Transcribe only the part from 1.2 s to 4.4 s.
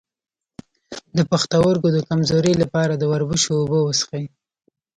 پښتورګو د کمزوری لپاره د وربشو اوبه وڅښئ